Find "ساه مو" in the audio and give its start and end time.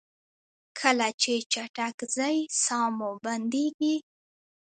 2.63-3.11